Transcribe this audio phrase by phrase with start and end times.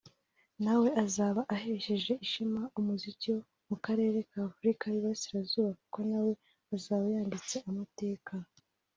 [0.63, 6.31] nawe azaba ahesheje ishema umuziki wo mu karere k’Afrika y’Uburasirazuba kuko nawe
[6.75, 8.33] azaba yanditse amateka